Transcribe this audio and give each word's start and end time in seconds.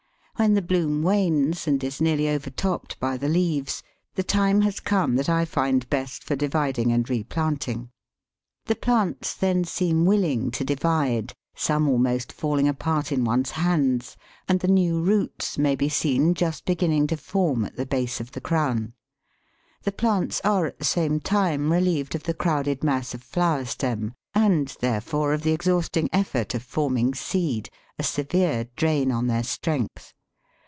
When 0.37 0.55
the 0.55 0.61
bloom 0.63 1.03
wanes, 1.03 1.67
and 1.67 1.83
is 1.83 2.01
nearly 2.01 2.27
overtopped 2.27 2.99
by 2.99 3.15
the 3.15 3.29
leaves, 3.29 3.83
the 4.15 4.23
time 4.23 4.61
has 4.61 4.79
come 4.79 5.15
that 5.17 5.29
I 5.29 5.45
find 5.45 5.87
best 5.87 6.23
for 6.23 6.35
dividing 6.35 6.91
and 6.91 7.07
replanting. 7.07 7.91
The 8.65 8.73
plants 8.75 9.35
then 9.35 9.65
seem 9.65 10.03
willing 10.07 10.49
to 10.51 10.63
divide, 10.65 11.33
some 11.55 11.87
almost 11.87 12.33
falling 12.33 12.67
apart 12.67 13.11
in 13.11 13.23
one's 13.23 13.51
hands, 13.51 14.17
and 14.47 14.61
the 14.61 14.67
new 14.67 14.99
roots 14.99 15.59
may 15.59 15.75
be 15.75 15.89
seen 15.89 16.33
just 16.33 16.65
beginning 16.65 17.05
to 17.07 17.17
form 17.17 17.63
at 17.63 17.75
the 17.75 17.85
base 17.85 18.19
of 18.19 18.31
the 18.31 18.41
crown. 18.41 18.93
The 19.83 19.91
plants 19.91 20.41
are 20.43 20.65
at 20.65 20.79
the 20.79 20.85
same 20.85 21.19
time 21.19 21.71
relieved 21.71 22.15
of 22.15 22.23
the 22.23 22.33
crowded 22.33 22.83
mass 22.83 23.13
of 23.13 23.21
flower 23.21 23.65
stem, 23.65 24.15
and, 24.33 24.75
therefore, 24.79 25.33
of 25.33 25.43
the 25.43 25.51
exhausting 25.53 26.09
effort 26.11 26.55
of 26.55 26.63
forming 26.63 27.13
seed, 27.13 27.69
a 27.99 28.03
severe 28.03 28.63
drain 28.75 29.11
on 29.11 29.27
their 29.27 29.43
strength. 29.43 30.15